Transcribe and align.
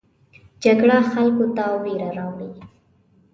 جګړه 0.63 0.97
خلکو 1.11 1.45
ته 1.55 1.63
ویره 1.83 2.09
راوړي 2.17 2.49